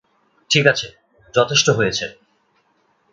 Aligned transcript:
ঠিক 0.49 0.65
আছে, 0.67 0.87
যথেষ্ট 1.33 1.67
হয়েছে। 1.69 2.05